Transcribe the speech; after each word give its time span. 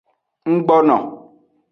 Nggbono. 0.53 0.97